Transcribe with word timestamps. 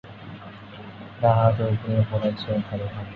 ডানহাতি 1.21 1.61
উদ্বোধনী 1.63 2.03
বোলার 2.09 2.33
ছিলেন 2.39 2.59
ফারুক 2.67 2.89
হামিদ। 2.95 3.07